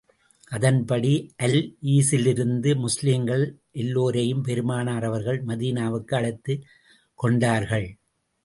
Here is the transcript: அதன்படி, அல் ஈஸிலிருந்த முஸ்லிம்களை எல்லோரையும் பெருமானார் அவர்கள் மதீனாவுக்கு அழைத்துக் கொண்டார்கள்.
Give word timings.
அதன்படி, 0.49 1.11
அல் 1.37 1.77
ஈஸிலிருந்த 1.83 2.85
முஸ்லிம்களை 2.85 3.47
எல்லோரையும் 3.71 4.41
பெருமானார் 4.41 5.03
அவர்கள் 5.03 5.45
மதீனாவுக்கு 5.45 6.15
அழைத்துக் 6.15 6.65
கொண்டார்கள். 7.15 7.87